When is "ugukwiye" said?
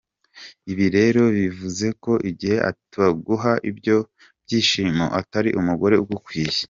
6.03-6.51